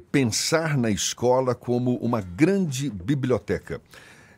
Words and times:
pensar 0.00 0.76
na 0.76 0.90
escola 0.90 1.54
como 1.54 1.96
uma 1.96 2.20
grande 2.20 2.90
biblioteca. 2.90 3.80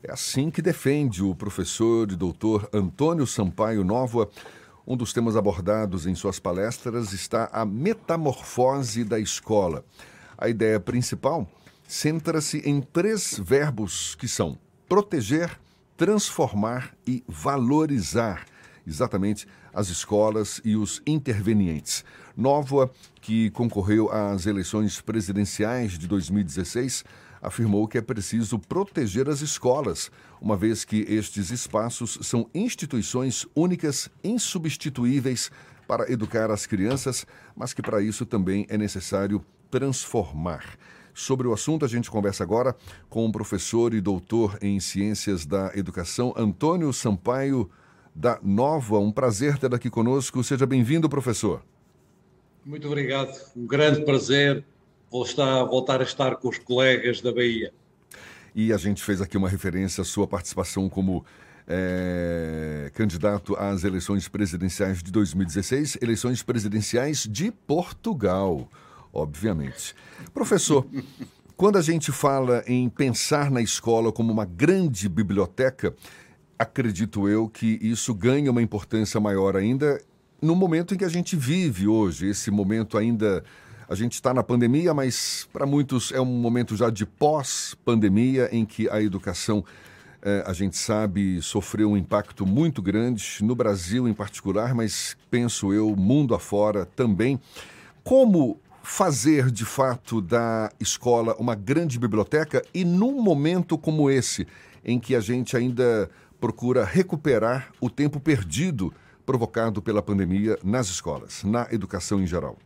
É 0.02 0.12
assim 0.12 0.50
que 0.50 0.62
defende 0.62 1.22
o 1.22 1.34
professor 1.34 2.10
e 2.10 2.16
doutor 2.16 2.68
Antônio 2.72 3.26
Sampaio 3.26 3.82
Nova. 3.82 4.28
Um 4.86 4.96
dos 4.96 5.12
temas 5.12 5.36
abordados 5.36 6.06
em 6.06 6.14
suas 6.14 6.38
palestras 6.38 7.12
está 7.12 7.48
a 7.52 7.64
metamorfose 7.64 9.04
da 9.04 9.18
escola. 9.18 9.84
A 10.36 10.48
ideia 10.48 10.78
principal 10.78 11.48
centra-se 11.86 12.58
em 12.58 12.80
três 12.80 13.38
verbos 13.42 14.14
que 14.14 14.28
são 14.28 14.56
proteger, 14.88 15.58
transformar 15.96 16.94
e 17.06 17.24
valorizar 17.26 18.46
exatamente 18.86 19.46
as 19.74 19.88
escolas 19.88 20.60
e 20.64 20.76
os 20.76 21.02
intervenientes. 21.06 22.04
Nova, 22.38 22.88
que 23.20 23.50
concorreu 23.50 24.12
às 24.12 24.46
eleições 24.46 25.00
presidenciais 25.00 25.98
de 25.98 26.06
2016, 26.06 27.04
afirmou 27.42 27.88
que 27.88 27.98
é 27.98 28.00
preciso 28.00 28.60
proteger 28.60 29.28
as 29.28 29.40
escolas, 29.40 30.08
uma 30.40 30.56
vez 30.56 30.84
que 30.84 31.04
estes 31.08 31.50
espaços 31.50 32.16
são 32.22 32.48
instituições 32.54 33.44
únicas, 33.56 34.08
insubstituíveis 34.22 35.50
para 35.88 36.08
educar 36.12 36.48
as 36.48 36.64
crianças, 36.64 37.26
mas 37.56 37.72
que 37.72 37.82
para 37.82 38.00
isso 38.00 38.24
também 38.24 38.66
é 38.68 38.78
necessário 38.78 39.44
transformar. 39.68 40.78
Sobre 41.12 41.48
o 41.48 41.52
assunto, 41.52 41.84
a 41.84 41.88
gente 41.88 42.08
conversa 42.08 42.44
agora 42.44 42.76
com 43.08 43.26
o 43.26 43.32
professor 43.32 43.92
e 43.92 44.00
doutor 44.00 44.56
em 44.62 44.78
Ciências 44.78 45.44
da 45.44 45.72
Educação, 45.74 46.32
Antônio 46.36 46.92
Sampaio 46.92 47.68
da 48.14 48.38
Nova. 48.40 49.00
Um 49.00 49.10
prazer 49.10 49.58
ter 49.58 49.74
aqui 49.74 49.90
conosco. 49.90 50.44
Seja 50.44 50.66
bem-vindo, 50.66 51.08
professor. 51.08 51.64
Muito 52.68 52.86
obrigado. 52.86 53.34
Um 53.56 53.66
grande 53.66 54.04
prazer 54.04 54.62
voltar, 55.10 55.64
voltar 55.64 56.00
a 56.02 56.04
estar 56.04 56.36
com 56.36 56.50
os 56.50 56.58
colegas 56.58 57.22
da 57.22 57.32
Bahia. 57.32 57.72
E 58.54 58.74
a 58.74 58.76
gente 58.76 59.02
fez 59.02 59.22
aqui 59.22 59.38
uma 59.38 59.48
referência 59.48 60.02
à 60.02 60.04
sua 60.04 60.28
participação 60.28 60.86
como 60.86 61.24
é, 61.66 62.90
candidato 62.92 63.56
às 63.56 63.84
eleições 63.84 64.28
presidenciais 64.28 65.02
de 65.02 65.10
2016, 65.10 65.96
eleições 66.02 66.42
presidenciais 66.42 67.26
de 67.26 67.50
Portugal, 67.50 68.68
obviamente. 69.14 69.94
Professor, 70.34 70.86
quando 71.56 71.78
a 71.78 71.82
gente 71.82 72.12
fala 72.12 72.62
em 72.66 72.86
pensar 72.90 73.50
na 73.50 73.62
escola 73.62 74.12
como 74.12 74.30
uma 74.30 74.44
grande 74.44 75.08
biblioteca, 75.08 75.96
acredito 76.58 77.26
eu 77.30 77.48
que 77.48 77.78
isso 77.80 78.12
ganha 78.12 78.50
uma 78.50 78.60
importância 78.60 79.18
maior 79.18 79.56
ainda 79.56 79.98
no 80.40 80.54
momento 80.54 80.94
em 80.94 80.98
que 80.98 81.04
a 81.04 81.08
gente 81.08 81.36
vive 81.36 81.86
hoje, 81.86 82.28
esse 82.28 82.50
momento 82.50 82.96
ainda. 82.96 83.44
A 83.88 83.94
gente 83.94 84.12
está 84.12 84.34
na 84.34 84.42
pandemia, 84.42 84.92
mas 84.92 85.48
para 85.50 85.64
muitos 85.64 86.12
é 86.12 86.20
um 86.20 86.26
momento 86.26 86.76
já 86.76 86.90
de 86.90 87.06
pós-pandemia, 87.06 88.50
em 88.52 88.66
que 88.66 88.86
a 88.90 89.00
educação, 89.00 89.64
eh, 90.20 90.44
a 90.46 90.52
gente 90.52 90.76
sabe, 90.76 91.40
sofreu 91.40 91.92
um 91.92 91.96
impacto 91.96 92.44
muito 92.44 92.82
grande, 92.82 93.38
no 93.40 93.54
Brasil 93.54 94.06
em 94.06 94.12
particular, 94.12 94.74
mas 94.74 95.16
penso 95.30 95.72
eu, 95.72 95.96
mundo 95.96 96.34
afora 96.34 96.84
também. 96.84 97.40
Como 98.04 98.60
fazer 98.82 99.50
de 99.50 99.64
fato 99.64 100.20
da 100.20 100.70
escola 100.78 101.34
uma 101.38 101.54
grande 101.54 101.98
biblioteca 101.98 102.62
e 102.74 102.84
num 102.84 103.22
momento 103.22 103.78
como 103.78 104.10
esse, 104.10 104.46
em 104.84 104.98
que 104.98 105.14
a 105.14 105.20
gente 105.20 105.56
ainda 105.56 106.10
procura 106.38 106.84
recuperar 106.84 107.70
o 107.80 107.88
tempo 107.88 108.20
perdido 108.20 108.92
provocado 109.28 109.82
pela 109.82 110.00
pandemia 110.00 110.56
nas 110.64 110.88
escolas, 110.88 111.44
na 111.44 111.68
educação 111.70 112.18
em 112.18 112.26
geral. 112.26 112.56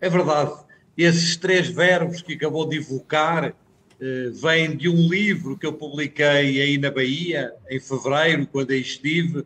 É 0.00 0.08
verdade. 0.08 0.54
Esses 0.96 1.36
três 1.36 1.68
verbos 1.68 2.22
que 2.22 2.32
acabou 2.32 2.66
de 2.66 2.78
evocar 2.78 3.54
eh, 4.00 4.30
vêm 4.32 4.74
de 4.74 4.88
um 4.88 5.06
livro 5.06 5.58
que 5.58 5.66
eu 5.66 5.74
publiquei 5.74 6.62
aí 6.62 6.78
na 6.78 6.90
Bahia, 6.90 7.52
em 7.68 7.78
fevereiro, 7.78 8.46
quando 8.46 8.70
aí 8.70 8.80
estive, 8.80 9.44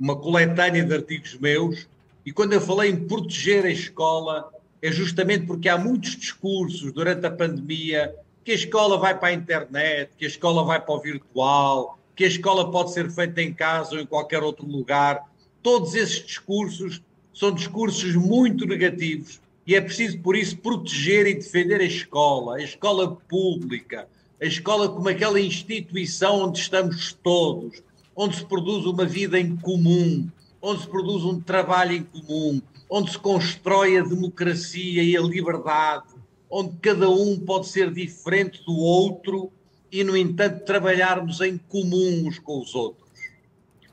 uma 0.00 0.16
coletânea 0.16 0.82
de 0.82 0.94
artigos 0.94 1.38
meus. 1.38 1.86
E 2.24 2.32
quando 2.32 2.54
eu 2.54 2.60
falei 2.62 2.90
em 2.90 2.96
proteger 2.96 3.66
a 3.66 3.70
escola, 3.70 4.50
é 4.80 4.90
justamente 4.90 5.44
porque 5.44 5.68
há 5.68 5.76
muitos 5.76 6.16
discursos 6.16 6.90
durante 6.90 7.26
a 7.26 7.30
pandemia 7.30 8.14
que 8.42 8.52
a 8.52 8.54
escola 8.54 8.96
vai 8.96 9.18
para 9.18 9.28
a 9.28 9.32
internet, 9.34 10.10
que 10.16 10.24
a 10.24 10.28
escola 10.28 10.64
vai 10.64 10.80
para 10.80 10.94
o 10.94 11.00
virtual, 11.00 11.98
que 12.14 12.24
a 12.24 12.28
escola 12.28 12.70
pode 12.70 12.92
ser 12.92 13.10
feita 13.10 13.42
em 13.42 13.52
casa 13.52 13.94
ou 13.94 14.00
em 14.00 14.06
qualquer 14.06 14.42
outro 14.42 14.66
lugar. 14.66 15.24
Todos 15.62 15.94
esses 15.94 16.26
discursos 16.26 17.02
são 17.32 17.52
discursos 17.52 18.14
muito 18.14 18.66
negativos 18.66 19.40
e 19.66 19.74
é 19.74 19.80
preciso, 19.80 20.18
por 20.18 20.36
isso, 20.36 20.56
proteger 20.58 21.26
e 21.26 21.34
defender 21.34 21.80
a 21.80 21.84
escola, 21.84 22.56
a 22.56 22.62
escola 22.62 23.16
pública, 23.28 24.08
a 24.40 24.44
escola 24.44 24.88
como 24.88 25.08
aquela 25.08 25.40
instituição 25.40 26.46
onde 26.46 26.58
estamos 26.58 27.16
todos, 27.22 27.82
onde 28.14 28.36
se 28.36 28.44
produz 28.44 28.84
uma 28.86 29.04
vida 29.04 29.38
em 29.38 29.56
comum, 29.56 30.28
onde 30.60 30.82
se 30.82 30.88
produz 30.88 31.24
um 31.24 31.40
trabalho 31.40 31.92
em 31.92 32.02
comum, 32.02 32.60
onde 32.90 33.12
se 33.12 33.18
constrói 33.18 33.98
a 33.98 34.02
democracia 34.02 35.02
e 35.02 35.16
a 35.16 35.20
liberdade, 35.20 36.06
onde 36.50 36.76
cada 36.78 37.08
um 37.08 37.38
pode 37.38 37.68
ser 37.68 37.90
diferente 37.92 38.62
do 38.64 38.76
outro 38.76 39.50
e, 39.92 40.02
no 40.02 40.16
entanto, 40.16 40.64
trabalharmos 40.64 41.42
em 41.42 41.58
comum 41.58 42.26
uns 42.26 42.38
com 42.38 42.58
os 42.58 42.74
outros. 42.74 43.10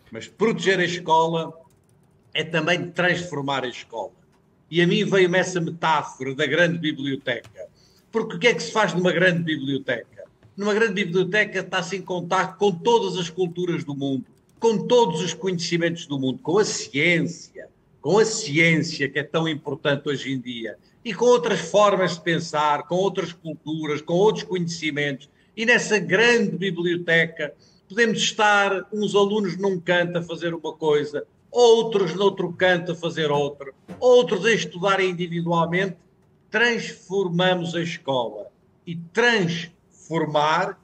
Mas 0.09 0.29
proteger 0.29 0.79
a 0.79 0.85
escola 0.85 1.53
é 2.33 2.41
também 2.41 2.89
transformar 2.89 3.65
a 3.65 3.67
escola. 3.67 4.13
E 4.71 4.81
a 4.81 4.87
mim 4.87 5.03
veio-me 5.03 5.37
essa 5.37 5.59
metáfora 5.59 6.33
da 6.33 6.45
grande 6.45 6.77
biblioteca. 6.77 7.67
Porque 8.09 8.37
o 8.37 8.39
que 8.39 8.47
é 8.47 8.53
que 8.53 8.63
se 8.63 8.71
faz 8.71 8.93
numa 8.93 9.11
grande 9.11 9.43
biblioteca? 9.43 10.23
Numa 10.55 10.73
grande 10.73 10.93
biblioteca 10.93 11.59
está-se 11.59 11.97
em 11.97 12.01
contato 12.01 12.57
com 12.57 12.71
todas 12.71 13.17
as 13.17 13.29
culturas 13.29 13.83
do 13.83 13.93
mundo, 13.93 14.25
com 14.57 14.87
todos 14.87 15.21
os 15.21 15.33
conhecimentos 15.33 16.05
do 16.05 16.17
mundo, 16.17 16.39
com 16.39 16.57
a 16.57 16.65
ciência, 16.65 17.67
com 18.01 18.17
a 18.17 18.25
ciência 18.25 19.09
que 19.09 19.19
é 19.19 19.23
tão 19.23 19.47
importante 19.47 20.07
hoje 20.07 20.31
em 20.31 20.39
dia, 20.39 20.77
e 21.03 21.13
com 21.13 21.25
outras 21.25 21.59
formas 21.59 22.15
de 22.15 22.21
pensar, 22.21 22.83
com 22.87 22.95
outras 22.95 23.33
culturas, 23.33 24.01
com 24.01 24.13
outros 24.13 24.43
conhecimentos 24.43 25.29
e 25.55 25.65
nessa 25.65 25.99
grande 25.99 26.57
biblioteca 26.57 27.53
podemos 27.87 28.19
estar 28.19 28.87
uns 28.93 29.15
alunos 29.15 29.57
num 29.57 29.79
canto 29.79 30.19
a 30.19 30.23
fazer 30.23 30.53
uma 30.53 30.73
coisa, 30.73 31.25
outros 31.51 32.13
noutro 32.13 32.53
canto 32.53 32.91
a 32.91 32.95
fazer 32.95 33.31
outra, 33.31 33.73
outros 33.99 34.45
a 34.45 34.51
estudar 34.51 35.01
individualmente. 35.01 35.97
Transformamos 36.51 37.75
a 37.75 37.81
escola. 37.81 38.47
E 38.85 38.95
transformar, 38.95 40.79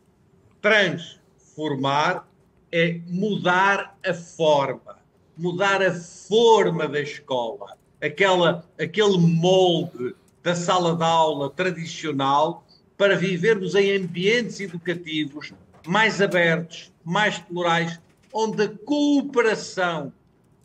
transformar 0.61 2.27
é 2.71 2.99
mudar 3.07 3.97
a 4.05 4.13
forma, 4.13 4.97
mudar 5.37 5.81
a 5.81 5.93
forma 5.93 6.87
da 6.87 6.99
escola, 6.99 7.77
aquela, 8.01 8.67
aquele 8.79 9.17
molde 9.17 10.15
da 10.43 10.55
sala 10.55 10.95
de 10.95 11.03
aula 11.03 11.49
tradicional 11.49 12.64
para 12.97 13.16
vivermos 13.16 13.75
em 13.75 13.97
ambientes 13.97 14.59
educativos 14.59 15.53
mais 15.88 16.22
abertos, 16.22 16.91
mais 17.03 17.38
plurais, 17.38 18.00
onde 18.33 18.63
a 18.63 18.69
cooperação, 18.69 20.11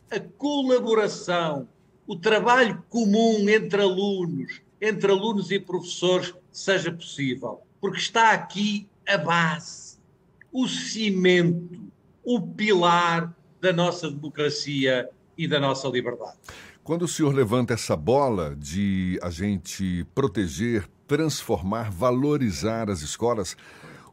a 0.09 0.19
colaboração, 0.19 1.67
o 2.07 2.15
trabalho 2.15 2.83
comum 2.89 3.47
entre 3.47 3.81
alunos, 3.81 4.61
entre 4.81 5.11
alunos 5.11 5.51
e 5.51 5.59
professores 5.59 6.33
seja 6.51 6.91
possível. 6.91 7.61
Porque 7.79 7.99
está 7.99 8.31
aqui 8.31 8.87
a 9.07 9.17
base, 9.17 9.97
o 10.51 10.67
cimento, 10.67 11.79
o 12.23 12.41
pilar 12.41 13.33
da 13.59 13.71
nossa 13.71 14.09
democracia 14.09 15.09
e 15.37 15.47
da 15.47 15.59
nossa 15.59 15.87
liberdade. 15.87 16.37
Quando 16.83 17.03
o 17.03 17.07
senhor 17.07 17.33
levanta 17.33 17.73
essa 17.73 17.95
bola 17.95 18.55
de 18.55 19.19
a 19.21 19.29
gente 19.29 20.03
proteger, 20.15 20.89
transformar, 21.11 21.91
valorizar 21.91 22.89
as 22.89 23.01
escolas, 23.01 23.57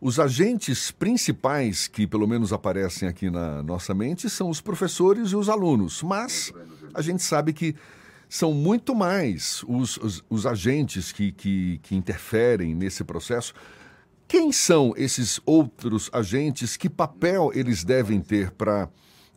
os 0.01 0.19
agentes 0.19 0.91
principais 0.91 1.87
que 1.87 2.09
pelo 2.09 2.27
menos 2.27 2.53
aparecem 2.53 3.09
aqui 3.09 3.31
na 3.31 3.63
nossa 3.63 3.95
mente 3.95 4.29
são 4.29 4.51
os 4.51 4.61
professores 4.61 5.29
e 5.29 5.37
os 5.37 5.49
alunos, 5.49 6.03
mas 6.03 6.53
a 6.93 7.01
gente 7.01 7.23
sabe 7.23 7.53
que 7.53 7.77
são 8.29 8.53
muito 8.53 8.97
mais 8.97 9.65
os, 9.69 9.97
os, 9.99 10.25
os 10.29 10.45
agentes 10.45 11.13
que, 11.13 11.31
que, 11.31 11.79
que 11.85 11.95
interferem 11.95 12.75
nesse 12.75 13.05
processo. 13.05 13.55
Quem 14.27 14.51
são 14.51 14.93
esses 14.97 15.41
outros 15.47 16.11
agentes? 16.13 16.77
Que 16.77 16.91
papel 16.91 17.53
eles 17.55 17.85
devem 17.85 18.21
ter 18.21 18.51
para 18.51 18.89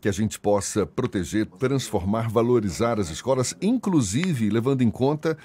que 0.01 0.09
a 0.09 0.11
gente 0.11 0.39
possa 0.39 0.83
proteger, 0.83 1.45
transformar, 1.45 2.27
valorizar 2.27 2.99
as 2.99 3.11
escolas, 3.11 3.55
inclusive 3.61 4.49
levando 4.49 4.81
em 4.81 4.89
conta 4.89 5.37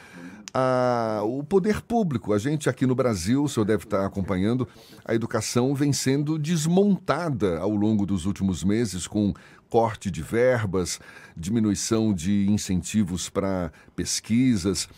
a, 0.58 1.20
o 1.23 1.44
poder 1.44 1.82
público. 1.82 2.32
A 2.32 2.38
gente 2.38 2.70
aqui 2.70 2.87
no 2.87 2.94
Brasil, 2.94 3.44
o 3.44 3.49
senhor 3.49 3.67
deve 3.67 3.85
estar 3.85 4.06
acompanhando, 4.06 4.67
a 5.05 5.14
educação 5.14 5.75
vem 5.75 5.93
sendo 5.93 6.38
desmontada 6.38 7.58
ao 7.58 7.73
longo 7.73 8.06
dos 8.06 8.25
últimos 8.25 8.64
meses 8.64 9.06
com 9.06 9.35
corte 9.69 10.11
de 10.11 10.23
verbas, 10.23 10.99
diminuição 11.37 12.14
de 12.14 12.49
incentivos 12.49 13.29
para 13.29 13.70
pesquisas. 13.94 14.88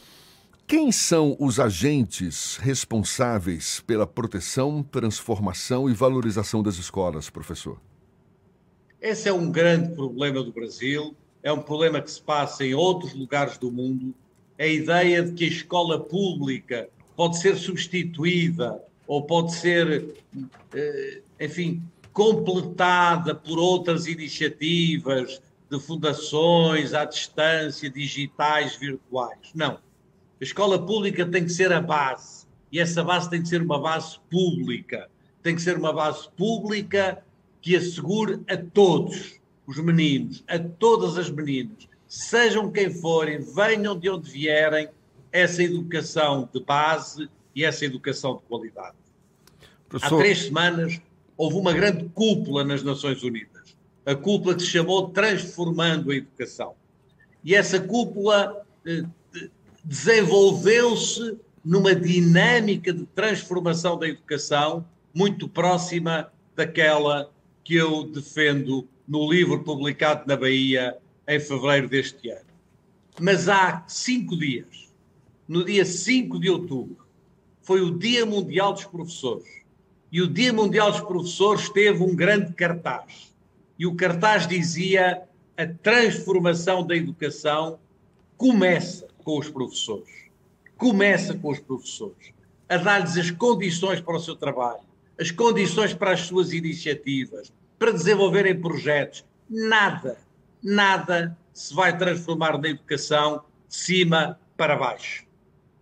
Quem 0.65 0.93
são 0.93 1.37
os 1.41 1.59
agentes 1.59 2.57
responsáveis 2.59 3.81
pela 3.81 4.07
proteção, 4.07 4.81
transformação 4.83 5.91
e 5.91 5.93
valorização 5.93 6.63
das 6.63 6.77
escolas, 6.77 7.31
professor? 7.31 7.81
Esse 9.01 9.29
é 9.29 9.33
um 9.33 9.51
grande 9.51 9.93
problema 9.97 10.41
do 10.41 10.53
Brasil, 10.53 11.17
é 11.43 11.53
um 11.53 11.63
problema 11.63 12.01
que 12.01 12.11
se 12.13 12.23
passa 12.23 12.65
em 12.65 12.75
outros 12.75 13.13
lugares 13.13 13.59
do 13.59 13.73
mundo. 13.73 14.15
A 14.59 14.67
ideia 14.67 15.23
de 15.23 15.33
que 15.33 15.45
a 15.45 15.49
escola 15.49 16.01
pública 16.01 16.89
pode 17.17 17.39
ser 17.39 17.57
substituída 17.57 18.83
ou 19.07 19.23
pode 19.23 19.55
ser, 19.55 20.15
eh, 20.75 21.23
enfim, 21.41 21.83
completada 22.13 23.35
por 23.35 23.59
outras 23.59 24.07
iniciativas 24.07 25.41
de 25.71 25.79
fundações 25.79 26.93
à 26.93 27.05
distância, 27.05 27.89
digitais, 27.89 28.77
virtuais. 28.77 29.51
Não. 29.55 29.79
A 30.41 30.45
escola 30.45 30.85
pública 30.85 31.25
tem 31.25 31.45
que 31.45 31.53
ser 31.53 31.73
a 31.73 31.81
base. 31.81 32.47
E 32.71 32.81
essa 32.81 33.03
base 33.03 33.31
tem 33.31 33.43
que 33.43 33.49
ser 33.49 33.63
uma 33.63 33.81
base 33.81 34.19
pública. 34.31 35.09
Tem 35.43 35.55
que 35.55 35.63
ser 35.63 35.77
uma 35.77 35.93
base 35.93 36.29
pública 36.37 37.23
que 37.61 37.77
assegure 37.77 38.41
a 38.49 38.57
todos 38.57 39.39
os 39.67 39.79
meninos, 39.79 40.43
a 40.49 40.59
todas 40.59 41.19
as 41.19 41.31
meninas, 41.31 41.89
sejam 42.09 42.73
quem 42.73 42.91
forem, 42.91 43.39
venham 43.39 43.97
de 43.99 44.09
onde 44.09 44.31
vierem, 44.31 44.89
essa 45.31 45.63
educação 45.63 46.49
de 46.53 46.61
base 46.65 47.29
e 47.55 47.65
essa 47.65 47.85
educação 47.85 48.37
de 48.37 48.43
qualidade. 48.45 48.97
Professor... 49.89 50.17
Há 50.17 50.19
três 50.19 50.45
semanas 50.45 51.01
houve 51.37 51.57
uma 51.57 51.73
grande 51.73 52.09
cúpula 52.09 52.65
nas 52.65 52.83
Nações 52.83 53.23
Unidas, 53.23 53.77
a 54.05 54.15
cúpula 54.15 54.55
que 54.55 54.63
se 54.63 54.71
chamou 54.71 55.11
Transformando 55.11 56.11
a 56.11 56.17
Educação. 56.17 56.75
E 57.45 57.55
essa 57.55 57.79
cúpula 57.79 58.67
eh, 58.85 59.05
desenvolveu-se 59.85 61.39
numa 61.65 61.95
dinâmica 61.95 62.93
de 62.93 63.05
transformação 63.07 63.99
da 63.99 64.09
educação 64.09 64.85
muito 65.15 65.49
próxima 65.49 66.33
daquela 66.57 67.31
que 67.63 67.75
eu 67.75 68.05
defendo 68.05 68.89
no 69.07 69.31
livro 69.31 69.63
publicado 69.63 70.25
na 70.27 70.37
Bahia 70.37 70.97
em 71.29 71.39
fevereiro 71.39 71.89
deste 71.89 72.31
ano. 72.31 72.49
Mas 73.21 73.49
há 73.49 73.85
cinco 73.87 74.37
dias, 74.37 74.89
no 75.47 75.65
dia 75.65 75.85
5 75.85 76.41
de 76.41 76.49
outubro, 76.51 77.07
foi 77.63 77.83
o 77.83 77.99
Dia 77.99 78.25
Mundial 78.25 78.73
dos 78.73 78.85
Professores. 78.87 79.63
E 80.11 80.23
o 80.23 80.27
Dia 80.27 80.53
Mundial 80.53 80.91
dos 80.91 81.03
Professores 81.03 81.69
teve 81.69 82.03
um 82.03 82.17
grande 82.17 82.55
cartaz. 82.55 83.35
E 83.79 83.87
o 83.87 83.95
cartaz 83.95 84.47
dizia: 84.47 85.23
a 85.57 85.67
transformação 85.67 86.87
da 86.87 86.97
educação 86.97 87.79
começa 88.37 89.09
com 89.23 89.39
os 89.39 89.51
professores. 89.51 90.29
Começa 90.77 91.35
com 91.35 91.51
os 91.51 91.59
professores. 91.59 92.33
A 92.69 92.77
dar-lhes 92.77 93.17
as 93.19 93.31
condições 93.31 94.01
para 94.01 94.17
o 94.17 94.21
seu 94.21 94.37
trabalho, 94.37 94.81
as 95.19 95.31
condições 95.31 95.93
para 95.93 96.13
as 96.13 96.21
suas 96.21 96.53
iniciativas, 96.53 97.53
para 97.79 97.91
desenvolverem 97.91 98.59
projetos. 98.61 99.25
Nada, 99.49 100.19
nada 100.63 101.37
se 101.53 101.75
vai 101.75 101.97
transformar 101.97 102.59
na 102.59 102.69
educação 102.69 103.45
de 103.69 103.77
cima 103.77 104.39
para 104.57 104.77
baixo. 104.77 105.25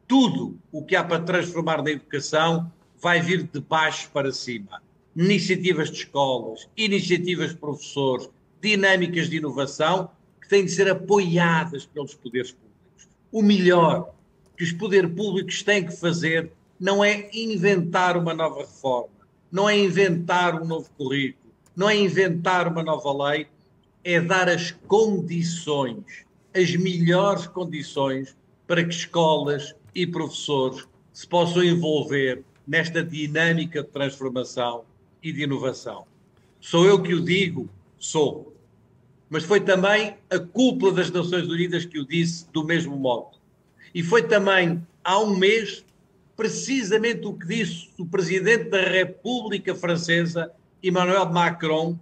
Tudo 0.06 0.58
o 0.70 0.84
que 0.84 0.94
há 0.94 1.02
para 1.02 1.22
transformar 1.22 1.82
na 1.82 1.90
educação 1.90 2.70
vai 3.00 3.20
vir 3.20 3.42
de 3.44 3.60
baixo 3.60 4.10
para 4.12 4.32
cima. 4.32 4.82
Iniciativas 5.14 5.90
de 5.90 5.98
escolas, 5.98 6.68
iniciativas 6.76 7.50
de 7.50 7.56
professores, 7.56 8.28
dinâmicas 8.60 9.28
de 9.28 9.36
inovação 9.36 10.10
que 10.40 10.48
têm 10.48 10.64
de 10.64 10.70
ser 10.70 10.90
apoiadas 10.90 11.86
pelos 11.86 12.14
poderes 12.14 12.52
públicos. 12.52 13.08
O 13.32 13.42
melhor 13.42 14.14
que 14.56 14.64
os 14.64 14.72
poderes 14.72 15.12
públicos 15.14 15.62
têm 15.62 15.84
que 15.84 15.96
fazer 15.96 16.52
não 16.78 17.04
é 17.04 17.28
inventar 17.32 18.16
uma 18.16 18.34
nova 18.34 18.60
reforma, 18.60 19.26
não 19.50 19.68
é 19.68 19.78
inventar 19.78 20.60
um 20.60 20.66
novo 20.66 20.88
currículo, 20.96 21.52
não 21.74 21.88
é 21.88 21.96
inventar 21.96 22.68
uma 22.68 22.82
nova 22.82 23.30
lei, 23.30 23.46
é 24.06 24.20
dar 24.20 24.48
as 24.48 24.70
condições, 24.70 26.24
as 26.54 26.76
melhores 26.76 27.48
condições 27.48 28.36
para 28.64 28.84
que 28.84 28.94
escolas 28.94 29.74
e 29.92 30.06
professores 30.06 30.86
se 31.12 31.26
possam 31.26 31.64
envolver 31.64 32.44
nesta 32.64 33.02
dinâmica 33.02 33.82
de 33.82 33.88
transformação 33.88 34.84
e 35.20 35.32
de 35.32 35.42
inovação. 35.42 36.06
Sou 36.60 36.86
eu 36.86 37.02
que 37.02 37.14
o 37.14 37.20
digo? 37.20 37.68
Sou. 37.98 38.54
Mas 39.28 39.42
foi 39.42 39.60
também 39.60 40.16
a 40.30 40.38
cúpula 40.38 40.92
das 40.92 41.10
Nações 41.10 41.48
Unidas 41.48 41.84
que 41.84 41.98
o 41.98 42.06
disse 42.06 42.46
do 42.52 42.62
mesmo 42.62 42.96
modo. 42.96 43.38
E 43.92 44.04
foi 44.04 44.22
também, 44.22 44.86
há 45.02 45.18
um 45.18 45.34
mês, 45.34 45.84
precisamente 46.36 47.26
o 47.26 47.32
que 47.32 47.48
disse 47.48 47.88
o 47.98 48.06
Presidente 48.06 48.70
da 48.70 48.82
República 48.82 49.74
Francesa, 49.74 50.52
Emmanuel 50.80 51.26
Macron, 51.32 51.98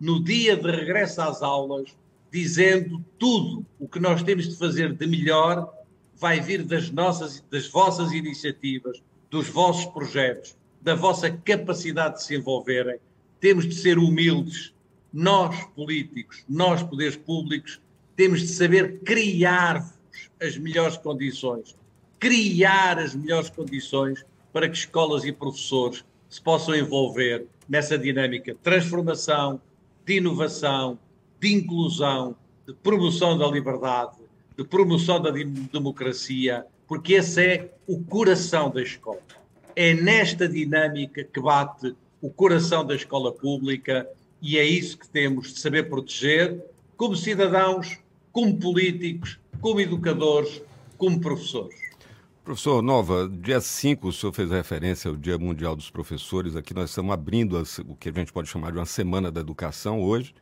no 0.00 0.22
dia 0.22 0.56
de 0.56 0.70
regresso 0.70 1.20
às 1.20 1.42
aulas, 1.42 1.96
dizendo 2.30 3.04
tudo 3.18 3.64
o 3.78 3.88
que 3.88 3.98
nós 3.98 4.22
temos 4.22 4.48
de 4.48 4.56
fazer 4.56 4.92
de 4.92 5.06
melhor 5.06 5.72
vai 6.16 6.40
vir 6.40 6.64
das 6.64 6.90
nossas, 6.90 7.44
das 7.50 7.68
vossas 7.68 8.12
iniciativas, 8.12 9.02
dos 9.30 9.48
vossos 9.48 9.86
projetos, 9.86 10.56
da 10.80 10.94
vossa 10.94 11.30
capacidade 11.30 12.16
de 12.16 12.24
se 12.24 12.36
envolverem. 12.36 12.98
Temos 13.40 13.66
de 13.66 13.74
ser 13.74 13.98
humildes. 13.98 14.72
Nós, 15.12 15.64
políticos, 15.74 16.44
nós, 16.48 16.82
poderes 16.82 17.16
públicos, 17.16 17.80
temos 18.16 18.40
de 18.40 18.48
saber 18.48 19.00
criar-vos 19.00 19.96
as 20.42 20.56
melhores 20.58 20.96
condições, 20.96 21.74
criar 22.18 22.98
as 22.98 23.14
melhores 23.14 23.48
condições 23.48 24.24
para 24.52 24.68
que 24.68 24.76
escolas 24.76 25.24
e 25.24 25.32
professores 25.32 26.04
se 26.28 26.42
possam 26.42 26.74
envolver 26.74 27.46
nessa 27.68 27.96
dinâmica 27.96 28.52
de 28.52 28.58
transformação, 28.58 29.60
de 30.08 30.16
inovação, 30.16 30.98
de 31.38 31.52
inclusão, 31.52 32.34
de 32.66 32.72
promoção 32.72 33.36
da 33.36 33.46
liberdade, 33.46 34.16
de 34.56 34.64
promoção 34.64 35.20
da 35.20 35.30
democracia, 35.30 36.64
porque 36.86 37.12
esse 37.12 37.44
é 37.44 37.74
o 37.86 38.02
coração 38.02 38.70
da 38.70 38.80
escola. 38.80 39.20
É 39.76 39.92
nesta 39.92 40.48
dinâmica 40.48 41.22
que 41.22 41.38
bate 41.38 41.94
o 42.22 42.30
coração 42.30 42.86
da 42.86 42.94
escola 42.94 43.30
pública 43.30 44.08
e 44.40 44.56
é 44.56 44.64
isso 44.64 44.96
que 44.96 45.06
temos 45.06 45.52
de 45.52 45.60
saber 45.60 45.90
proteger 45.90 46.58
como 46.96 47.14
cidadãos, 47.14 47.98
como 48.32 48.58
políticos, 48.58 49.38
como 49.60 49.78
educadores, 49.78 50.62
como 50.96 51.20
professores. 51.20 51.78
Professor 52.48 52.80
Nova, 52.80 53.28
dia 53.28 53.60
5 53.60 54.08
o 54.08 54.12
senhor 54.12 54.32
fez 54.32 54.50
referência 54.50 55.10
ao 55.10 55.16
Dia 55.18 55.36
Mundial 55.36 55.76
dos 55.76 55.90
Professores. 55.90 56.56
Aqui 56.56 56.72
nós 56.72 56.88
estamos 56.88 57.12
abrindo 57.12 57.62
o 57.86 57.94
que 57.94 58.08
a 58.08 58.12
gente 58.12 58.32
pode 58.32 58.48
chamar 58.48 58.72
de 58.72 58.78
uma 58.78 58.86
Semana 58.86 59.30
da 59.30 59.42
Educação 59.42 60.00
hoje 60.00 60.34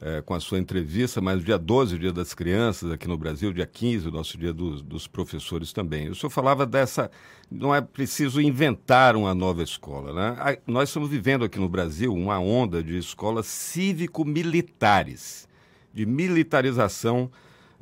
é, 0.00 0.20
com 0.22 0.34
a 0.34 0.40
sua 0.40 0.58
entrevista, 0.58 1.20
mas 1.20 1.44
dia 1.44 1.56
12, 1.56 1.94
o 1.94 1.98
Dia 2.00 2.12
das 2.12 2.34
Crianças 2.34 2.90
aqui 2.90 3.06
no 3.06 3.16
Brasil, 3.16 3.52
dia 3.52 3.64
15, 3.64 4.08
o 4.08 4.10
nosso 4.10 4.36
Dia 4.36 4.52
dos, 4.52 4.82
dos 4.82 5.06
Professores 5.06 5.72
também. 5.72 6.08
O 6.08 6.16
senhor 6.16 6.30
falava 6.30 6.66
dessa. 6.66 7.08
Não 7.48 7.72
é 7.72 7.80
preciso 7.80 8.40
inventar 8.40 9.14
uma 9.14 9.32
nova 9.32 9.62
escola. 9.62 10.12
Né? 10.12 10.58
Nós 10.66 10.88
estamos 10.88 11.08
vivendo 11.08 11.44
aqui 11.44 11.60
no 11.60 11.68
Brasil 11.68 12.12
uma 12.12 12.40
onda 12.40 12.82
de 12.82 12.98
escolas 12.98 13.46
cívico-militares, 13.46 15.48
de 15.94 16.04
militarização 16.04 17.30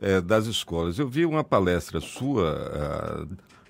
é, 0.00 0.20
das 0.20 0.46
escolas. 0.46 0.98
Eu 0.98 1.08
vi 1.08 1.26
uma 1.26 1.44
palestra 1.44 2.00
sua. 2.00 3.28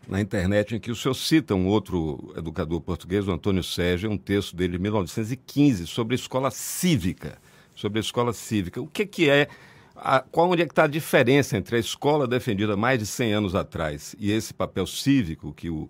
Na 0.09 0.21
internet 0.21 0.75
em 0.75 0.81
que 0.81 0.91
o 0.91 0.97
senhor 0.97 1.15
cita 1.15 1.55
um 1.55 1.67
outro 1.67 2.33
educador 2.37 2.81
português, 2.81 3.29
o 3.29 3.31
Antônio 3.31 3.63
Sérgio, 3.63 4.11
um 4.11 4.17
texto 4.17 4.57
dele 4.57 4.73
de 4.73 4.79
1915 4.79 5.87
sobre 5.87 6.15
a 6.15 6.17
escola 6.17 6.51
cívica 6.51 7.39
sobre 7.79 8.01
a 8.01 8.03
escola 8.03 8.33
cívica. 8.33 8.81
O 8.81 8.89
que, 8.89 9.07
que 9.07 9.31
é, 9.31 9.47
a, 9.95 10.21
qual 10.21 10.51
onde 10.51 10.63
é 10.63 10.67
que 10.67 10.73
está 10.73 10.85
a 10.85 10.89
diferença 10.89 11.57
entre 11.57 11.77
a 11.77 11.79
escola 11.79 12.27
defendida 12.27 12.77
mais 12.77 12.99
de 12.99 13.07
100 13.07 13.33
anos 13.35 13.55
atrás 13.55 14.17
e 14.19 14.33
esse 14.33 14.53
papel 14.53 14.85
cívico 14.85 15.55
que 15.55 15.71
o, 15.71 15.89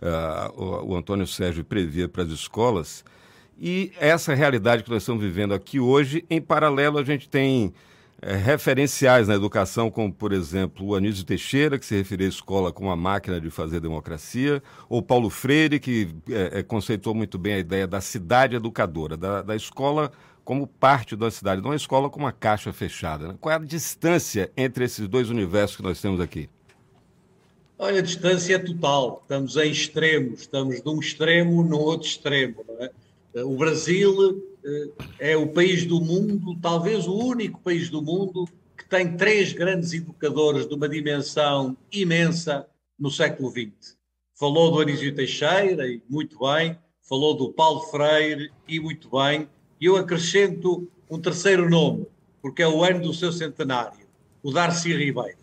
uh, 0.00 0.50
o, 0.56 0.92
o 0.92 0.96
Antônio 0.96 1.26
Sérgio 1.26 1.62
previa 1.62 2.08
para 2.08 2.22
as 2.22 2.30
escolas 2.30 3.04
e 3.60 3.92
essa 4.00 4.34
realidade 4.34 4.82
que 4.82 4.90
nós 4.90 5.02
estamos 5.02 5.22
vivendo 5.22 5.52
aqui 5.52 5.78
hoje, 5.78 6.24
em 6.30 6.40
paralelo 6.40 6.98
a 6.98 7.04
gente 7.04 7.28
tem 7.28 7.74
é, 8.20 8.34
referenciais 8.34 9.28
na 9.28 9.34
educação, 9.34 9.90
como, 9.90 10.12
por 10.12 10.32
exemplo, 10.32 10.86
o 10.86 10.94
Anísio 10.94 11.24
Teixeira, 11.24 11.78
que 11.78 11.84
se 11.84 11.94
referia 11.94 12.26
à 12.26 12.30
escola 12.30 12.72
como 12.72 12.90
a 12.90 12.96
máquina 12.96 13.40
de 13.40 13.50
fazer 13.50 13.80
democracia, 13.80 14.62
ou 14.88 15.02
Paulo 15.02 15.28
Freire, 15.28 15.78
que 15.78 16.08
é, 16.30 16.60
é, 16.60 16.62
conceitou 16.62 17.14
muito 17.14 17.38
bem 17.38 17.54
a 17.54 17.58
ideia 17.58 17.86
da 17.86 18.00
cidade 18.00 18.56
educadora, 18.56 19.16
da, 19.16 19.42
da 19.42 19.54
escola 19.54 20.10
como 20.44 20.66
parte 20.66 21.16
da 21.16 21.30
cidade, 21.30 21.60
não 21.60 21.72
a 21.72 21.76
escola 21.76 22.08
como 22.08 22.24
uma 22.24 22.32
caixa 22.32 22.72
fechada. 22.72 23.28
Né? 23.28 23.34
Qual 23.40 23.52
é 23.52 23.56
a 23.56 23.58
distância 23.58 24.50
entre 24.56 24.84
esses 24.84 25.08
dois 25.08 25.28
universos 25.28 25.76
que 25.76 25.82
nós 25.82 26.00
temos 26.00 26.20
aqui? 26.20 26.48
Olha, 27.78 27.98
a 27.98 28.02
distância 28.02 28.54
é 28.54 28.58
total. 28.58 29.20
Estamos 29.22 29.56
em 29.56 29.70
extremos. 29.70 30.40
Estamos 30.42 30.80
de 30.80 30.88
um 30.88 30.98
extremo 31.00 31.62
no 31.62 31.78
outro 31.78 32.06
extremo. 32.06 32.64
É? 32.78 33.42
O 33.42 33.56
Brasil 33.56 34.55
é 35.18 35.36
o 35.36 35.48
país 35.48 35.84
do 35.84 36.00
mundo, 36.00 36.58
talvez 36.60 37.06
o 37.06 37.14
único 37.14 37.60
país 37.60 37.88
do 37.88 38.02
mundo, 38.02 38.48
que 38.76 38.88
tem 38.88 39.16
três 39.16 39.52
grandes 39.52 39.92
educadores 39.92 40.68
de 40.68 40.74
uma 40.74 40.88
dimensão 40.88 41.76
imensa, 41.90 42.66
no 42.98 43.10
século 43.10 43.50
XX. 43.50 43.96
Falou 44.34 44.70
do 44.70 44.80
Anísio 44.80 45.14
Teixeira, 45.14 45.86
e 45.86 46.02
muito 46.08 46.38
bem, 46.38 46.78
falou 47.02 47.34
do 47.34 47.52
Paulo 47.52 47.82
Freire, 47.82 48.50
e 48.66 48.80
muito 48.80 49.10
bem, 49.10 49.48
e 49.80 49.86
eu 49.86 49.96
acrescento 49.96 50.88
um 51.10 51.20
terceiro 51.20 51.68
nome, 51.68 52.06
porque 52.40 52.62
é 52.62 52.68
o 52.68 52.82
ano 52.82 53.02
do 53.02 53.14
seu 53.14 53.32
centenário, 53.32 54.06
o 54.42 54.50
Darcy 54.50 54.94
Ribeiro. 54.94 55.38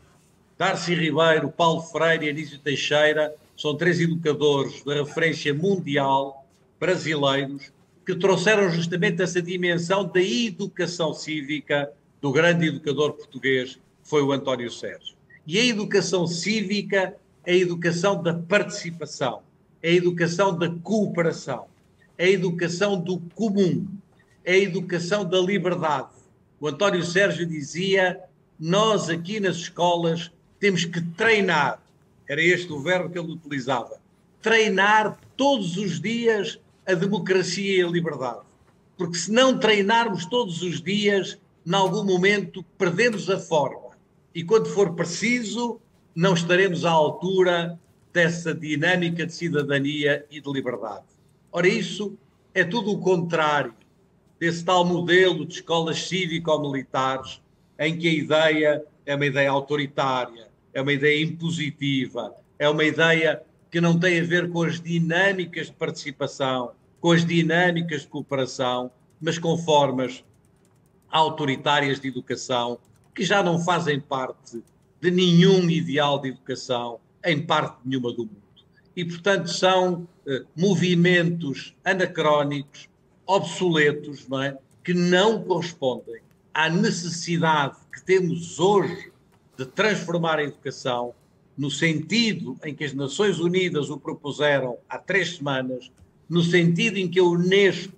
Darcy 0.57 0.93
Ribeiro, 0.93 1.49
Paulo 1.49 1.81
Freire 1.81 2.25
e 2.25 2.29
Anísio 2.29 2.59
Teixeira 2.59 3.33
são 3.57 3.75
três 3.75 3.99
educadores 3.99 4.83
de 4.83 4.93
referência 4.93 5.53
mundial, 5.53 6.45
brasileiros, 6.79 7.71
que 8.05 8.15
trouxeram 8.15 8.69
justamente 8.69 9.21
essa 9.21 9.41
dimensão 9.41 10.05
da 10.05 10.21
educação 10.21 11.13
cívica 11.13 11.91
do 12.21 12.31
grande 12.31 12.67
educador 12.67 13.13
português, 13.13 13.79
foi 14.03 14.21
o 14.21 14.31
António 14.31 14.69
Sérgio. 14.71 15.15
E 15.45 15.57
a 15.57 15.65
educação 15.65 16.27
cívica 16.27 17.15
é 17.45 17.53
a 17.53 17.57
educação 17.57 18.21
da 18.21 18.33
participação, 18.33 19.41
é 19.81 19.89
a 19.89 19.93
educação 19.93 20.57
da 20.57 20.69
cooperação, 20.69 21.67
é 22.17 22.25
a 22.25 22.31
educação 22.31 22.99
do 22.99 23.19
comum, 23.35 23.85
é 24.45 24.53
a 24.53 24.59
educação 24.59 25.25
da 25.25 25.39
liberdade. 25.39 26.09
O 26.59 26.67
António 26.67 27.03
Sérgio 27.03 27.45
dizia: 27.45 28.19
nós 28.59 29.09
aqui 29.09 29.39
nas 29.39 29.57
escolas 29.57 30.31
temos 30.59 30.85
que 30.85 31.01
treinar. 31.01 31.81
Era 32.27 32.41
este 32.41 32.71
o 32.71 32.79
verbo 32.79 33.09
que 33.09 33.19
ele 33.19 33.33
utilizava. 33.33 33.99
Treinar 34.41 35.19
todos 35.35 35.75
os 35.77 35.99
dias 35.99 36.59
a 36.85 36.93
democracia 36.93 37.77
e 37.77 37.81
a 37.81 37.87
liberdade. 37.87 38.41
Porque 38.97 39.17
se 39.17 39.31
não 39.31 39.57
treinarmos 39.57 40.25
todos 40.25 40.61
os 40.61 40.81
dias, 40.81 41.37
em 41.65 41.73
algum 41.73 42.03
momento 42.03 42.63
perdemos 42.77 43.29
a 43.29 43.39
forma. 43.39 43.91
E 44.33 44.43
quando 44.43 44.67
for 44.67 44.93
preciso, 44.93 45.79
não 46.15 46.33
estaremos 46.33 46.85
à 46.85 46.91
altura 46.91 47.79
dessa 48.11 48.53
dinâmica 48.53 49.25
de 49.25 49.33
cidadania 49.33 50.25
e 50.29 50.39
de 50.39 50.51
liberdade. 50.51 51.05
Ora, 51.51 51.67
isso 51.67 52.17
é 52.53 52.63
tudo 52.63 52.91
o 52.91 52.99
contrário 52.99 53.73
desse 54.39 54.63
tal 54.63 54.85
modelo 54.85 55.45
de 55.45 55.55
escolas 55.55 56.07
cívico-militares 56.07 57.41
em 57.79 57.97
que 57.97 58.07
a 58.07 58.13
ideia 58.13 58.85
é 59.05 59.15
uma 59.15 59.25
ideia 59.25 59.49
autoritária, 59.49 60.47
é 60.73 60.81
uma 60.81 60.93
ideia 60.93 61.23
impositiva, 61.23 62.35
é 62.59 62.69
uma 62.69 62.83
ideia 62.83 63.41
que 63.73 63.81
não 63.81 63.99
tem 63.99 64.21
a 64.21 64.23
ver 64.23 64.51
com 64.51 64.61
as 64.61 64.79
dinâmicas 64.79 65.65
de 65.65 65.73
participação, 65.73 66.73
com 67.01 67.11
as 67.11 67.25
dinâmicas 67.25 68.01
de 68.01 68.07
cooperação, 68.07 68.91
mas 69.19 69.39
com 69.39 69.57
formas 69.57 70.23
autoritárias 71.09 71.99
de 71.99 72.07
educação 72.07 72.77
que 73.15 73.23
já 73.23 73.41
não 73.41 73.57
fazem 73.57 73.99
parte 73.99 74.63
de 75.01 75.09
nenhum 75.09 75.67
ideal 75.71 76.19
de 76.19 76.27
educação 76.29 76.99
em 77.25 77.43
parte 77.43 77.77
nenhuma 77.83 78.13
do 78.13 78.25
mundo. 78.25 78.43
E, 78.95 79.03
portanto, 79.03 79.47
são 79.47 80.07
eh, 80.27 80.43
movimentos 80.55 81.75
anacrónicos, 81.83 82.87
obsoletos, 83.25 84.27
não 84.27 84.39
é? 84.39 84.55
que 84.83 84.93
não 84.93 85.43
correspondem 85.43 86.21
à 86.53 86.69
necessidade 86.69 87.77
que 87.91 88.03
temos 88.05 88.59
hoje 88.59 89.11
de 89.57 89.65
transformar 89.65 90.37
a 90.37 90.43
educação 90.43 91.15
no 91.57 91.69
sentido 91.69 92.57
em 92.63 92.73
que 92.73 92.83
as 92.83 92.93
Nações 92.93 93.39
Unidas 93.39 93.89
o 93.89 93.97
propuseram 93.97 94.77
há 94.89 94.97
três 94.97 95.35
semanas, 95.35 95.91
no 96.27 96.41
sentido 96.41 96.97
em 96.97 97.07
que 97.07 97.19
a 97.19 97.23
Unesco, 97.23 97.93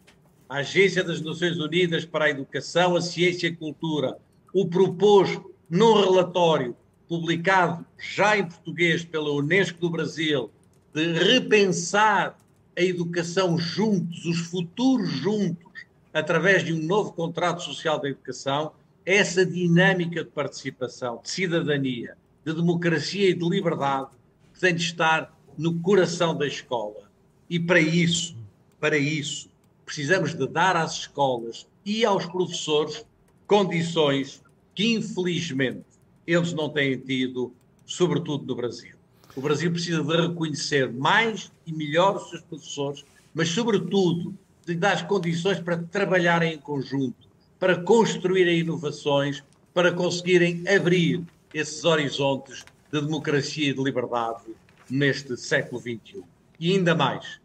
a 0.47 0.57
Agência 0.57 1.03
das 1.03 1.21
Nações 1.21 1.57
Unidas 1.57 2.05
para 2.05 2.25
a 2.25 2.29
Educação, 2.29 2.95
a 2.95 3.01
Ciência 3.01 3.47
e 3.47 3.51
a 3.51 3.55
Cultura, 3.55 4.17
o 4.53 4.67
propôs 4.67 5.39
num 5.69 5.93
relatório 5.93 6.75
publicado 7.07 7.85
já 7.97 8.37
em 8.37 8.45
português 8.45 9.05
pela 9.05 9.31
Unesco 9.31 9.79
do 9.79 9.89
Brasil, 9.89 10.49
de 10.93 11.13
repensar 11.13 12.37
a 12.77 12.81
educação 12.81 13.57
juntos, 13.57 14.25
os 14.25 14.39
futuros 14.39 15.09
juntos, 15.09 15.65
através 16.13 16.63
de 16.63 16.73
um 16.73 16.81
novo 16.81 17.13
contrato 17.13 17.61
social 17.61 17.99
da 17.99 18.09
educação, 18.09 18.71
essa 19.05 19.45
dinâmica 19.45 20.23
de 20.23 20.29
participação, 20.31 21.19
de 21.23 21.29
cidadania, 21.29 22.17
de 22.45 22.53
democracia 22.53 23.29
e 23.29 23.33
de 23.33 23.49
liberdade 23.49 24.09
que 24.53 24.59
tem 24.59 24.75
de 24.75 24.83
estar 24.83 25.35
no 25.57 25.79
coração 25.79 26.37
da 26.37 26.45
escola. 26.45 27.09
E 27.49 27.59
para 27.59 27.79
isso, 27.79 28.35
para 28.79 28.97
isso, 28.97 29.49
precisamos 29.83 30.35
de 30.35 30.47
dar 30.47 30.75
às 30.75 30.93
escolas 30.93 31.65
e 31.83 32.05
aos 32.05 32.25
professores 32.27 33.03
condições 33.47 34.43
que, 34.75 34.93
infelizmente, 34.93 35.85
eles 36.27 36.53
não 36.53 36.69
têm 36.69 36.97
tido, 36.97 37.51
sobretudo 37.85 38.45
no 38.45 38.55
Brasil. 38.55 38.95
O 39.35 39.41
Brasil 39.41 39.71
precisa 39.71 40.03
de 40.03 40.21
reconhecer 40.21 40.91
mais 40.93 41.51
e 41.65 41.73
melhor 41.73 42.15
os 42.15 42.29
seus 42.29 42.41
professores, 42.41 43.05
mas, 43.33 43.49
sobretudo, 43.49 44.35
de 44.65 44.75
dar 44.75 45.07
condições 45.07 45.59
para 45.59 45.77
trabalharem 45.77 46.53
em 46.53 46.57
conjunto, 46.57 47.27
para 47.59 47.81
construírem 47.81 48.59
inovações, 48.59 49.43
para 49.73 49.91
conseguirem 49.91 50.63
abrir 50.67 51.23
esses 51.55 51.85
horizontes 51.85 52.65
de 52.91 52.99
democracia 52.99 53.69
e 53.69 53.73
de 53.73 53.81
liberdade 53.81 54.43
neste 54.89 55.37
século 55.37 55.79
XXI. 55.79 56.21
E 56.59 56.73
ainda 56.73 56.93
mais, 56.93 57.39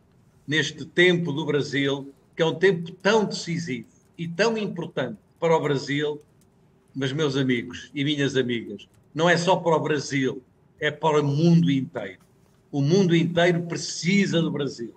neste 0.45 0.85
tempo 0.85 1.33
do 1.33 1.47
Brasil, 1.47 2.13
que 2.35 2.43
é 2.43 2.45
um 2.45 2.57
tempo 2.57 2.91
tão 2.91 3.25
decisivo 3.25 3.87
e 4.19 4.27
tão 4.27 4.59
importante 4.59 5.21
para 5.39 5.57
o 5.57 5.61
Brasil, 5.61 6.21
mas, 6.93 7.13
meus 7.13 7.37
amigos 7.37 7.89
e 7.95 8.03
minhas 8.03 8.37
amigas, 8.37 8.89
não 9.15 9.31
é 9.31 9.37
só 9.37 9.55
para 9.55 9.77
o 9.77 9.81
Brasil, 9.81 10.43
é 10.81 10.91
para 10.91 11.21
o 11.21 11.25
mundo 11.25 11.71
inteiro. 11.71 12.19
O 12.73 12.83
mundo 12.83 13.15
inteiro 13.15 13.63
precisa 13.63 14.43
do 14.43 14.51
Brasil. 14.51 14.93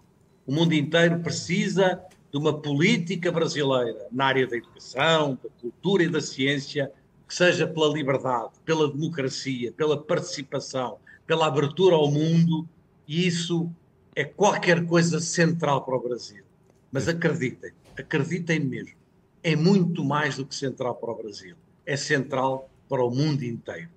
O 0.47 0.51
mundo 0.51 0.73
inteiro 0.73 1.19
precisa 1.19 2.01
de 2.31 2.37
uma 2.39 2.59
política 2.59 3.31
brasileira 3.31 4.07
na 4.11 4.25
área 4.25 4.47
da 4.47 4.57
educação, 4.57 5.37
da 5.43 5.49
cultura 5.61 6.03
e 6.03 6.09
da 6.09 6.19
ciência 6.19 6.91
seja 7.27 7.67
pela 7.67 7.87
liberdade, 7.93 8.51
pela 8.65 8.91
democracia, 8.91 9.71
pela 9.71 9.97
participação, 9.97 10.97
pela 11.25 11.47
abertura 11.47 11.95
ao 11.95 12.11
mundo, 12.11 12.67
e 13.07 13.27
isso 13.27 13.69
é 14.15 14.23
qualquer 14.23 14.85
coisa 14.85 15.19
central 15.19 15.83
para 15.83 15.95
o 15.95 15.99
Brasil. 15.99 16.43
Mas 16.91 17.07
acreditem, 17.07 17.71
acreditem 17.97 18.59
mesmo, 18.59 18.95
é 19.41 19.55
muito 19.55 20.03
mais 20.03 20.37
do 20.37 20.45
que 20.45 20.55
central 20.55 20.95
para 20.95 21.11
o 21.11 21.15
Brasil 21.15 21.55
é 21.85 21.95
central 21.95 22.69
para 22.87 23.03
o 23.03 23.09
mundo 23.09 23.43
inteiro. 23.43 23.89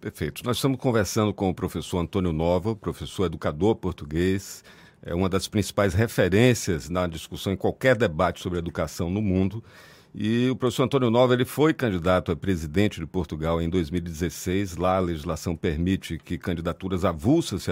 Perfeito. 0.00 0.44
Nós 0.44 0.56
estamos 0.56 0.78
conversando 0.78 1.32
com 1.32 1.48
o 1.48 1.54
professor 1.54 1.98
Antônio 1.98 2.32
Nova, 2.32 2.76
professor 2.76 3.24
educador 3.24 3.74
português, 3.76 4.62
é 5.02 5.14
uma 5.14 5.28
das 5.28 5.48
principais 5.48 5.94
referências 5.94 6.88
na 6.88 7.06
discussão 7.06 7.52
em 7.52 7.56
qualquer 7.56 7.96
debate 7.96 8.42
sobre 8.42 8.58
educação 8.58 9.10
no 9.10 9.20
mundo. 9.20 9.62
E 10.14 10.48
o 10.48 10.54
professor 10.54 10.84
Antônio 10.84 11.10
Nova 11.10 11.34
ele 11.34 11.44
foi 11.44 11.74
candidato 11.74 12.30
a 12.30 12.36
presidente 12.36 13.00
de 13.00 13.06
Portugal 13.06 13.60
em 13.60 13.68
2016. 13.68 14.76
Lá 14.76 14.96
a 14.96 15.00
legislação 15.00 15.56
permite 15.56 16.18
que 16.18 16.38
candidaturas 16.38 17.04
avulsas 17.04 17.64
se, 17.64 17.70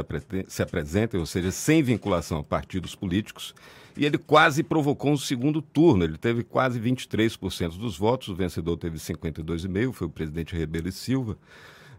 se 0.48 0.62
apresentem, 0.62 1.20
ou 1.20 1.26
seja, 1.26 1.52
sem 1.52 1.82
vinculação 1.82 2.38
a 2.38 2.42
partidos 2.42 2.96
políticos 2.96 3.54
e 3.96 4.04
ele 4.04 4.18
quase 4.18 4.62
provocou 4.62 5.12
um 5.12 5.16
segundo 5.16 5.60
turno. 5.60 6.04
Ele 6.04 6.18
teve 6.18 6.42
quase 6.42 6.80
23% 6.80 7.78
dos 7.78 7.96
votos, 7.96 8.28
o 8.28 8.34
vencedor 8.34 8.76
teve 8.76 8.98
52,5%, 8.98 9.92
foi 9.92 10.06
o 10.06 10.10
presidente 10.10 10.56
Rebelo 10.56 10.88
e 10.88 10.92
Silva, 10.92 11.36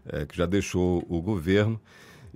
é, 0.06 0.26
que 0.26 0.36
já 0.36 0.46
deixou 0.46 1.04
o 1.08 1.20
governo. 1.22 1.80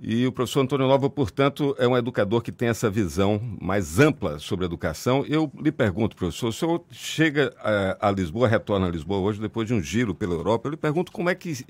E 0.01 0.25
o 0.25 0.31
professor 0.31 0.61
Antônio 0.61 0.87
Nova, 0.87 1.09
portanto, 1.09 1.75
é 1.77 1.87
um 1.87 1.97
educador 1.97 2.41
que 2.41 2.51
tem 2.51 2.69
essa 2.69 2.89
visão 2.89 3.41
mais 3.59 3.99
ampla 3.99 4.39
sobre 4.39 4.65
a 4.65 4.67
educação. 4.67 5.25
Eu 5.27 5.51
lhe 5.61 5.71
pergunto, 5.71 6.15
professor, 6.15 6.47
o 6.47 6.53
senhor 6.53 6.85
chega 6.89 7.53
a, 7.59 8.07
a 8.07 8.11
Lisboa, 8.11 8.47
retorna 8.47 8.87
a 8.87 8.89
Lisboa 8.89 9.19
hoje, 9.19 9.41
depois 9.41 9.67
de 9.67 9.73
um 9.73 9.81
giro 9.81 10.15
pela 10.15 10.33
Europa, 10.33 10.67
eu 10.67 10.71
lhe 10.71 10.77
pergunto 10.77 11.11
como 11.11 11.29
é 11.29 11.35
que 11.35 11.65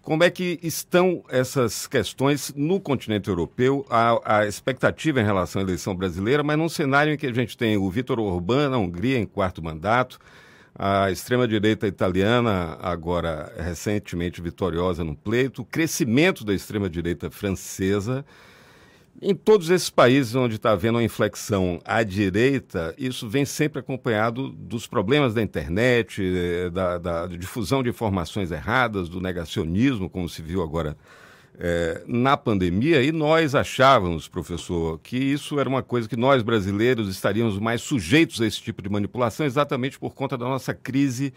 como 0.00 0.22
é 0.22 0.30
que 0.30 0.60
estão 0.62 1.24
essas 1.28 1.88
questões 1.88 2.54
no 2.54 2.78
continente 2.78 3.28
europeu, 3.28 3.84
a, 3.90 4.38
a, 4.38 4.46
expectativa 4.46 5.20
em 5.20 5.24
relação 5.24 5.60
à 5.60 5.64
eleição 5.64 5.96
brasileira, 5.96 6.44
mas 6.44 6.56
num 6.56 6.68
cenário 6.68 7.12
em 7.12 7.16
que 7.16 7.26
a 7.26 7.32
gente 7.32 7.56
tem 7.56 7.76
o 7.76 7.90
Vitor 7.90 8.20
Orbán 8.20 8.68
na 8.68 8.78
Hungria 8.78 9.18
em 9.18 9.26
quarto 9.26 9.60
mandato, 9.60 10.20
a 10.78 11.10
extrema-direita 11.10 11.86
italiana, 11.86 12.76
agora 12.80 13.52
recentemente 13.56 14.42
vitoriosa 14.42 15.02
no 15.02 15.16
pleito, 15.16 15.62
o 15.62 15.64
crescimento 15.64 16.44
da 16.44 16.52
extrema-direita 16.52 17.30
francesa 17.30 18.24
em 19.20 19.34
todos 19.34 19.70
esses 19.70 19.88
países 19.88 20.34
onde 20.34 20.56
está 20.56 20.72
havendo 20.72 20.96
uma 20.98 21.04
inflexão 21.04 21.80
à 21.84 22.02
direita, 22.02 22.94
isso 22.98 23.28
vem 23.28 23.46
sempre 23.46 23.80
acompanhado 23.80 24.50
dos 24.50 24.86
problemas 24.86 25.32
da 25.32 25.42
internet, 25.42 26.22
eh, 26.22 26.70
da, 26.70 26.98
da 26.98 27.26
difusão 27.26 27.82
de 27.82 27.88
informações 27.88 28.50
erradas, 28.50 29.08
do 29.08 29.20
negacionismo, 29.20 30.10
como 30.10 30.28
se 30.28 30.42
viu 30.42 30.62
agora 30.62 30.96
é, 31.58 32.02
na 32.06 32.36
pandemia. 32.36 33.02
E 33.02 33.12
nós 33.12 33.54
achávamos, 33.54 34.28
professor, 34.28 34.98
que 35.02 35.16
isso 35.16 35.58
era 35.58 35.68
uma 35.68 35.82
coisa 35.82 36.08
que 36.08 36.16
nós 36.16 36.42
brasileiros 36.42 37.08
estaríamos 37.08 37.58
mais 37.58 37.82
sujeitos 37.82 38.40
a 38.40 38.46
esse 38.46 38.60
tipo 38.60 38.82
de 38.82 38.88
manipulação, 38.88 39.46
exatamente 39.46 39.98
por 39.98 40.14
conta 40.14 40.36
da 40.36 40.46
nossa 40.46 40.74
crise 40.74 41.32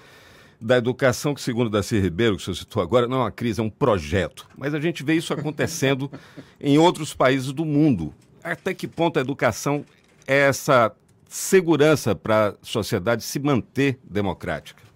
da 0.62 0.78
educação, 0.78 1.34
que 1.34 1.42
segundo 1.42 1.70
Daci 1.70 1.98
Ribeiro, 2.00 2.36
que 2.36 2.44
você 2.44 2.54
citou 2.54 2.82
agora, 2.82 3.08
não 3.08 3.18
é 3.18 3.22
uma 3.22 3.32
crise, 3.32 3.62
é 3.62 3.64
um 3.64 3.70
projeto. 3.70 4.48
Mas 4.58 4.74
a 4.74 4.80
gente 4.80 5.04
vê 5.04 5.14
isso 5.14 5.34
acontecendo 5.34 6.12
em 6.60 6.78
outros 6.78 7.14
países 7.14 7.54
do 7.54 7.64
mundo. 7.64 8.14
Até 8.44 8.74
que 8.74 8.88
ponto 8.88 9.18
a 9.18 9.22
educação 9.22 9.86
é 10.28 10.48
essa 10.48 10.92
segurança 11.30 12.14
para 12.14 12.50
a 12.50 12.54
sociedade 12.62 13.24
se 13.24 13.40
manter 13.40 14.00
democrática? 14.04 14.89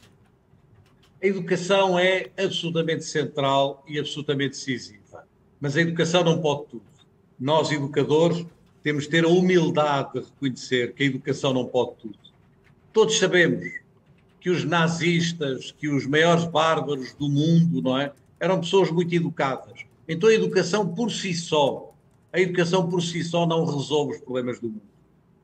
A 1.23 1.25
educação 1.25 1.97
é 1.97 2.31
absolutamente 2.37 3.05
central 3.05 3.81
e 3.87 3.97
absolutamente 3.97 4.57
decisiva. 4.57 5.25
Mas 5.57 5.77
a 5.77 5.81
educação 5.81 6.21
não 6.21 6.41
pode 6.41 6.65
tudo. 6.65 6.83
Nós, 7.39 7.71
educadores, 7.71 8.45
temos 8.83 9.05
de 9.05 9.11
ter 9.11 9.23
a 9.23 9.29
humildade 9.29 10.11
de 10.15 10.19
reconhecer 10.19 10.93
que 10.93 11.01
a 11.01 11.05
educação 11.05 11.53
não 11.53 11.65
pode 11.65 11.91
tudo. 12.01 12.19
Todos 12.91 13.17
sabemos 13.17 13.63
que 14.41 14.49
os 14.49 14.65
nazistas, 14.65 15.71
que 15.71 15.87
os 15.87 16.05
maiores 16.05 16.43
bárbaros 16.43 17.13
do 17.13 17.29
mundo, 17.29 17.81
não 17.81 17.97
é? 17.97 18.11
Eram 18.37 18.59
pessoas 18.59 18.91
muito 18.91 19.15
educadas. 19.15 19.85
Então 20.05 20.27
a 20.27 20.33
educação 20.33 20.85
por 20.93 21.09
si 21.09 21.33
só, 21.33 21.93
a 22.33 22.41
educação 22.41 22.89
por 22.89 23.01
si 23.01 23.23
só 23.23 23.47
não 23.47 23.63
resolve 23.63 24.15
os 24.15 24.21
problemas 24.21 24.59
do 24.59 24.67
mundo. 24.67 24.81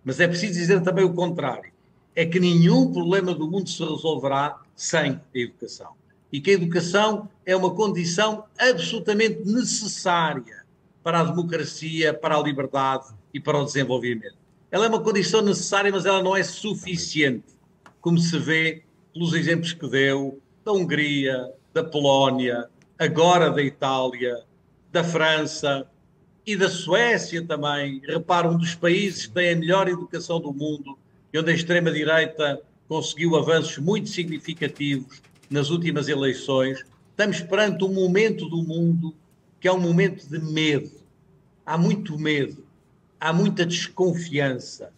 Mas 0.04 0.20
é 0.20 0.28
preciso 0.28 0.60
dizer 0.60 0.82
também 0.82 1.06
o 1.06 1.14
contrário. 1.14 1.72
É 2.14 2.26
que 2.26 2.38
nenhum 2.38 2.92
problema 2.92 3.34
do 3.34 3.50
mundo 3.50 3.70
se 3.70 3.82
resolverá 3.82 4.60
sem 4.80 5.12
a 5.12 5.22
educação. 5.34 5.92
E 6.32 6.40
que 6.40 6.52
a 6.52 6.54
educação 6.54 7.28
é 7.46 7.54
uma 7.54 7.74
condição 7.74 8.46
absolutamente 8.58 9.42
necessária 9.46 10.64
para 11.04 11.20
a 11.20 11.24
democracia, 11.24 12.14
para 12.14 12.38
a 12.38 12.42
liberdade 12.42 13.08
e 13.34 13.42
para 13.42 13.58
o 13.58 13.66
desenvolvimento. 13.66 14.38
Ela 14.72 14.86
é 14.86 14.90
uma 14.90 15.02
condição 15.02 15.42
necessária, 15.42 15.92
mas 15.92 16.06
ela 16.06 16.24
não 16.24 16.36
é 16.36 16.44
suficiente, 16.44 17.58
como 18.00 18.18
se 18.18 18.38
vê 18.40 18.84
pelos 19.14 19.34
exemplos 19.34 19.74
que 19.74 19.88
deu 19.88 20.40
da 20.64 20.72
Hungria, 20.72 21.52
da 21.74 21.84
Polónia, 21.84 22.70
agora 22.98 23.50
da 23.50 23.62
Itália, 23.62 24.44
da 24.92 25.04
França 25.04 25.88
e 26.46 26.56
da 26.56 26.70
Suécia 26.70 27.46
também. 27.46 28.02
Repara, 28.06 28.48
um 28.48 28.58
dos 28.58 28.76
países 28.76 29.26
que 29.26 29.34
tem 29.34 29.52
a 29.52 29.56
melhor 29.58 29.90
educação 29.90 30.40
do 30.40 30.54
mundo 30.54 30.98
e 31.34 31.40
onde 31.40 31.52
a 31.52 31.56
extrema-direita 31.56 32.62
conseguiu 32.90 33.38
avanços 33.38 33.78
muito 33.78 34.10
significativos 34.10 35.22
nas 35.50 35.70
últimas 35.70 36.10
eleições. 36.10 36.84
Estamos 37.12 37.40
perante 37.40 37.86
um 37.86 37.94
momento 37.94 38.50
do 38.50 38.62
mundo 38.62 39.16
que 39.62 39.68
é 39.70 39.72
um 39.72 39.80
momento 39.80 40.28
de 40.28 40.40
medo. 40.40 40.92
Há 41.66 41.78
muito 41.78 42.20
medo 42.20 42.68
há 43.20 43.34
muita 43.34 43.66
desconfiança. 43.66 44.92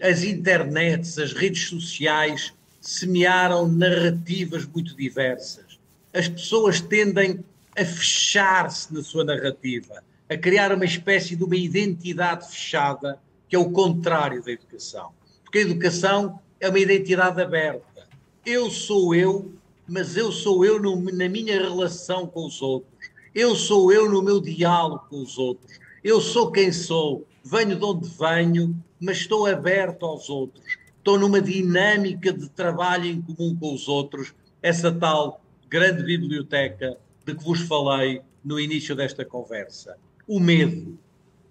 As 0.00 0.24
internets, 0.24 1.18
as 1.18 1.32
redes 1.32 1.68
sociais 1.68 2.52
semearam 2.80 3.68
narrativas 3.68 4.66
muito 4.66 4.96
diversas. 4.96 5.78
As 6.12 6.26
pessoas 6.26 6.80
tendem 6.80 7.44
a 7.76 7.84
fechar-se 7.84 8.92
na 8.92 9.02
sua 9.02 9.24
narrativa, 9.24 10.02
a 10.28 10.36
criar 10.36 10.72
uma 10.72 10.84
espécie 10.84 11.36
de 11.36 11.44
uma 11.44 11.56
identidade 11.56 12.50
fechada, 12.50 13.18
que 13.48 13.54
é 13.54 13.58
o 13.58 13.70
contrário 13.70 14.42
da 14.42 14.50
educação. 14.50 15.12
Porque 15.44 15.58
a 15.58 15.62
educação 15.62 16.40
é 16.62 16.68
uma 16.68 16.78
identidade 16.78 17.42
aberta. 17.42 18.06
Eu 18.46 18.70
sou 18.70 19.12
eu, 19.12 19.52
mas 19.86 20.16
eu 20.16 20.30
sou 20.30 20.64
eu 20.64 20.80
no, 20.80 20.94
na 21.12 21.28
minha 21.28 21.60
relação 21.60 22.24
com 22.24 22.46
os 22.46 22.62
outros. 22.62 23.10
Eu 23.34 23.56
sou 23.56 23.92
eu 23.92 24.08
no 24.08 24.22
meu 24.22 24.40
diálogo 24.40 25.04
com 25.10 25.20
os 25.20 25.36
outros. 25.38 25.80
Eu 26.04 26.20
sou 26.20 26.52
quem 26.52 26.70
sou 26.70 27.26
venho 27.44 27.74
de 27.74 27.84
onde 27.84 28.08
venho, 28.08 28.80
mas 29.00 29.18
estou 29.18 29.44
aberto 29.44 30.06
aos 30.06 30.30
outros. 30.30 30.78
Estou 30.98 31.18
numa 31.18 31.40
dinâmica 31.42 32.32
de 32.32 32.48
trabalho 32.48 33.06
em 33.06 33.20
comum 33.20 33.56
com 33.56 33.74
os 33.74 33.88
outros, 33.88 34.32
essa 34.62 34.92
tal 34.92 35.44
grande 35.68 36.04
biblioteca 36.04 36.96
de 37.26 37.34
que 37.34 37.42
vos 37.42 37.60
falei 37.62 38.22
no 38.44 38.60
início 38.60 38.94
desta 38.94 39.24
conversa. 39.24 39.96
O 40.28 40.38
medo, 40.38 40.96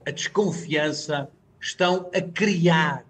a 0.05 0.11
desconfiança 0.11 1.29
estão 1.59 2.09
a 2.15 2.21
criar 2.21 3.03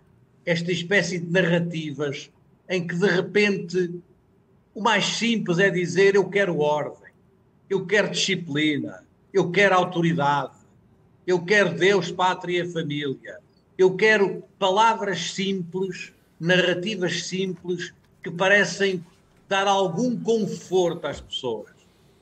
esta 0.46 0.72
espécie 0.72 1.20
de 1.20 1.30
narrativas 1.30 2.30
em 2.70 2.86
que 2.86 2.96
de 2.96 3.08
repente 3.08 4.02
o 4.74 4.82
mais 4.82 5.06
simples 5.06 5.60
é 5.60 5.70
dizer 5.70 6.16
eu 6.16 6.30
quero 6.30 6.60
ordem, 6.60 7.12
eu 7.70 7.86
quero 7.86 8.10
disciplina, 8.10 9.04
eu 9.34 9.52
quero 9.52 9.76
autoridade, 9.76 10.56
eu 11.26 11.44
quero 11.44 11.78
Deus, 11.78 12.12
pátria 12.12 12.64
e 12.64 12.72
família. 12.72 13.40
Eu 13.78 13.96
quero 13.96 14.44
palavras 14.60 15.32
simples, 15.32 16.12
narrativas 16.40 17.24
simples, 17.24 17.94
que 18.24 18.32
parecem 18.32 19.04
dar 19.48 19.68
algum 19.68 20.20
conforto 20.20 21.06
às 21.08 21.22
pessoas. 21.22 21.72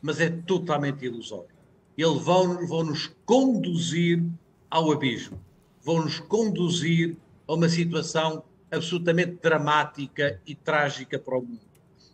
Mas 0.01 0.19
é 0.19 0.29
totalmente 0.29 1.05
ilusório. 1.05 1.49
Eles 1.97 2.21
vão, 2.21 2.65
vão 2.67 2.83
nos 2.83 3.11
conduzir 3.25 4.23
ao 4.69 4.91
abismo. 4.91 5.39
Vão 5.83 6.03
nos 6.03 6.19
conduzir 6.19 7.17
a 7.49 7.53
uma 7.55 7.67
situação 7.67 8.43
absolutamente 8.71 9.39
dramática 9.41 10.39
e 10.45 10.53
trágica 10.53 11.17
para 11.17 11.35
o 11.35 11.41
mundo. 11.41 11.59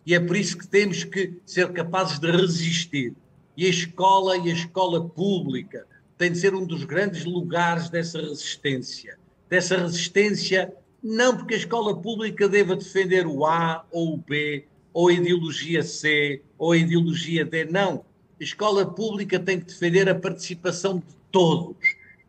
E 0.06 0.14
é 0.14 0.18
por 0.18 0.34
isso 0.34 0.56
que 0.56 0.66
temos 0.66 1.04
que 1.04 1.34
ser 1.44 1.70
capazes 1.74 2.18
de 2.18 2.30
resistir. 2.30 3.14
E 3.54 3.66
a 3.66 3.68
escola 3.68 4.38
e 4.38 4.50
a 4.50 4.54
escola 4.54 5.06
pública, 5.06 5.86
tem 6.16 6.32
de 6.32 6.38
ser 6.38 6.54
um 6.54 6.64
dos 6.64 6.84
grandes 6.84 7.26
lugares 7.26 7.90
dessa 7.90 8.18
resistência. 8.18 9.18
Dessa 9.50 9.76
resistência, 9.76 10.72
não 11.02 11.36
porque 11.36 11.52
a 11.52 11.58
escola 11.58 11.94
pública 11.94 12.48
deva 12.48 12.74
defender 12.74 13.26
o 13.26 13.44
A 13.44 13.84
ou 13.90 14.14
o 14.14 14.16
B, 14.16 14.64
ou 14.94 15.08
a 15.08 15.12
ideologia 15.12 15.82
C, 15.82 16.40
ou 16.56 16.72
a 16.72 16.78
ideologia 16.78 17.44
D, 17.44 17.66
não. 17.66 18.06
A 18.40 18.42
escola 18.42 18.86
pública 18.86 19.38
tem 19.38 19.60
que 19.60 19.66
defender 19.66 20.08
a 20.08 20.14
participação 20.14 20.96
de 20.96 21.14
todos, 21.30 21.76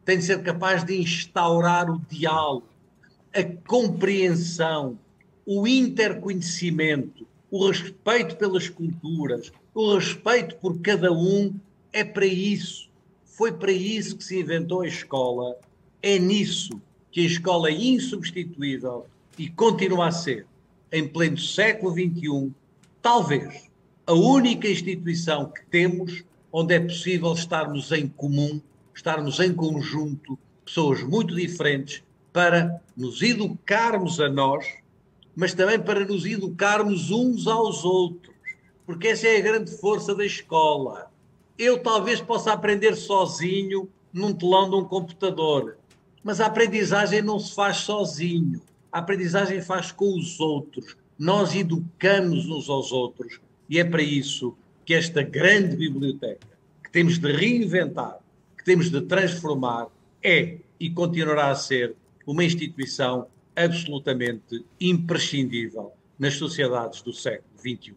tem 0.04 0.18
de 0.18 0.26
ser 0.26 0.44
capaz 0.44 0.84
de 0.84 1.00
instaurar 1.00 1.90
o 1.90 2.02
diálogo, 2.10 2.68
a 3.38 3.44
compreensão, 3.68 4.98
o 5.46 5.68
interconhecimento, 5.68 7.28
o 7.52 7.68
respeito 7.68 8.36
pelas 8.36 8.68
culturas, 8.68 9.52
o 9.74 9.96
respeito 9.96 10.56
por 10.58 10.80
cada 10.82 11.12
um. 11.12 11.54
É 11.94 12.04
para 12.04 12.26
isso 12.26 12.88
foi 13.38 13.52
para 13.52 13.72
isso 13.72 14.18
que 14.18 14.24
se 14.24 14.40
inventou 14.40 14.82
a 14.82 14.88
escola. 14.88 15.56
É 16.02 16.18
nisso 16.18 16.82
que 17.12 17.22
a 17.22 17.26
escola 17.26 17.70
é 17.70 17.74
insubstituível 17.74 19.06
e 19.38 19.48
continua 19.48 20.08
a 20.08 20.12
ser, 20.12 20.48
em 20.92 21.08
pleno 21.08 21.38
século 21.38 21.94
XXI, 21.94 22.52
talvez 23.00 23.70
a 24.08 24.14
única 24.14 24.68
instituição 24.68 25.52
que 25.52 25.64
temos 25.68 26.24
onde 26.52 26.74
é 26.74 26.80
possível 26.80 27.32
estarmos 27.34 27.92
em 27.92 28.08
comum, 28.08 28.60
estarmos 28.96 29.40
em 29.40 29.54
conjunto, 29.54 30.40
pessoas 30.66 31.04
muito 31.04 31.36
diferentes, 31.36 32.02
para 32.32 32.82
nos 32.96 33.22
educarmos 33.22 34.20
a 34.20 34.30
nós, 34.30 34.66
mas 35.36 35.54
também 35.54 35.80
para 35.80 36.06
nos 36.06 36.26
educarmos 36.26 37.12
uns 37.12 37.48
aos 37.48 37.84
outros. 37.84 38.36
Porque 38.86 39.10
essa 39.10 39.28
é 39.28 39.38
a 39.38 39.42
grande 39.42 39.72
força 39.78 40.16
da 40.16 40.26
escola 40.26 41.12
eu 41.58 41.80
talvez 41.80 42.22
possa 42.22 42.54
aprender 42.54 42.96
sozinho 42.96 43.90
num 44.14 44.34
telão 44.34 44.70
de 44.70 44.76
um 44.76 44.86
computador, 44.86 45.78
mas 46.24 46.40
a 46.40 46.46
aprendizagem 46.46 47.22
não 47.22 47.40
se 47.40 47.54
faz 47.54 47.78
sozinho. 47.78 48.62
A 48.92 49.00
aprendizagem 49.00 49.62
faz 49.62 49.92
com 49.92 50.16
os 50.18 50.40
outros. 50.40 50.96
Nós 51.18 51.56
educamos 51.56 52.48
uns 52.48 52.70
aos 52.70 52.92
outros 52.92 53.40
e 53.68 53.80
é 53.80 53.84
para 53.84 54.04
isso 54.04 54.56
que 54.86 54.94
esta 54.94 55.22
grande 55.22 55.76
biblioteca, 55.76 56.48
que 56.84 56.92
temos 56.92 57.18
de 57.18 57.32
reinventar, 57.32 58.20
que 58.58 58.64
temos 58.64 58.90
de 58.90 59.02
transformar, 59.02 59.88
é 60.24 60.58
e 60.80 60.90
continuará 60.90 61.50
a 61.50 61.56
ser 61.56 61.96
uma 62.28 62.44
instituição 62.44 63.28
absolutamente 63.56 64.66
imprescindível 64.80 65.94
nas 66.20 66.34
sociedades 66.36 67.02
do 67.02 67.14
século 67.14 67.50
XXI. 67.58 67.96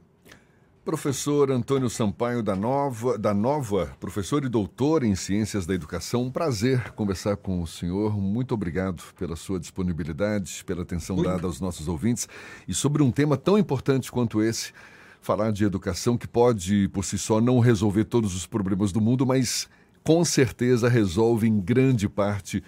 Professor 0.84 1.50
Antônio 1.50 1.90
Sampaio 1.90 2.42
da 2.42 2.56
Nova, 2.56 3.18
da 3.18 3.34
Nova, 3.34 3.94
professor 4.00 4.44
e 4.44 4.48
doutor 4.48 5.04
em 5.04 5.14
Ciências 5.14 5.66
da 5.66 5.74
Educação. 5.74 6.22
Um 6.22 6.30
prazer 6.30 6.92
conversar 6.92 7.36
com 7.36 7.60
o 7.60 7.66
senhor. 7.66 8.16
Muito 8.16 8.54
obrigado 8.54 9.02
pela 9.18 9.36
sua 9.36 9.60
disponibilidade, 9.60 10.64
pela 10.64 10.82
atenção 10.82 11.16
Muito. 11.16 11.28
dada 11.28 11.46
aos 11.46 11.60
nossos 11.60 11.86
ouvintes 11.88 12.28
e 12.66 12.72
sobre 12.72 13.02
um 13.02 13.10
tema 13.10 13.36
tão 13.36 13.58
importante 13.58 14.10
quanto 14.10 14.42
esse, 14.42 14.72
falar 15.20 15.50
de 15.50 15.64
educação 15.64 16.16
que 16.16 16.26
pode 16.26 16.88
por 16.88 17.04
si 17.04 17.18
só 17.18 17.40
não 17.40 17.58
resolver 17.58 18.04
todos 18.04 18.34
os 18.34 18.46
problemas 18.46 18.90
do 18.90 19.00
mundo, 19.00 19.26
mas 19.26 19.68
com 20.02 20.24
certeza 20.24 20.88
resolve 20.88 21.46
em 21.46 21.60
grande 21.60 22.08
parte 22.08 22.62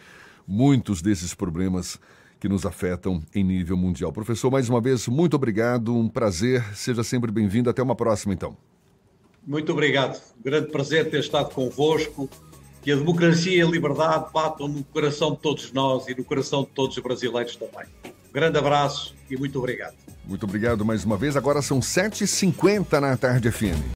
muitos 0.46 1.02
desses 1.02 1.34
problemas 1.34 1.98
que 2.40 2.48
nos 2.48 2.66
afetam 2.66 3.22
em 3.34 3.44
nível 3.44 3.76
mundial. 3.76 4.12
Professor, 4.12 4.50
mais 4.50 4.68
uma 4.68 4.80
vez, 4.80 5.06
muito 5.06 5.34
obrigado, 5.34 5.96
um 5.96 6.08
prazer, 6.08 6.64
seja 6.74 7.04
sempre 7.04 7.30
bem-vindo. 7.30 7.70
Até 7.70 7.82
uma 7.82 7.94
próxima, 7.94 8.34
então. 8.34 8.56
Muito 9.46 9.72
obrigado. 9.72 10.20
Grande 10.44 10.70
prazer 10.70 11.08
ter 11.10 11.20
estado 11.20 11.50
convosco. 11.54 12.28
Que 12.82 12.90
a 12.90 12.96
democracia 12.96 13.58
e 13.58 13.62
a 13.62 13.66
liberdade 13.66 14.26
batam 14.34 14.66
no 14.66 14.82
coração 14.82 15.30
de 15.32 15.38
todos 15.38 15.72
nós 15.72 16.08
e 16.08 16.16
no 16.16 16.24
coração 16.24 16.64
de 16.64 16.70
todos 16.70 16.96
os 16.96 17.02
brasileiros 17.02 17.54
também. 17.54 17.86
Grande 18.32 18.58
abraço 18.58 19.14
e 19.30 19.36
muito 19.36 19.56
obrigado. 19.58 19.94
Muito 20.24 20.44
obrigado 20.44 20.84
mais 20.84 21.04
uma 21.04 21.16
vez. 21.16 21.36
Agora 21.36 21.62
são 21.62 21.78
7h50 21.78 22.98
na 22.98 23.16
tarde 23.16 23.52
FM. 23.52 23.82